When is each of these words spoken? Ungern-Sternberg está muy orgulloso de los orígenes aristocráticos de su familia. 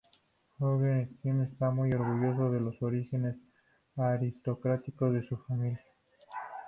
Ungern-Sternberg 0.59 1.51
está 1.51 1.69
muy 1.69 1.93
orgulloso 1.93 2.49
de 2.49 2.59
los 2.59 2.81
orígenes 2.81 3.35
aristocráticos 3.95 5.13
de 5.13 5.21
su 5.27 5.37
familia. 5.37 5.85